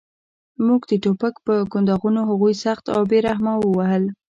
[0.65, 4.03] موږ د ټوپک په کنداغونو هغوی سخت او بې رحمه ووهل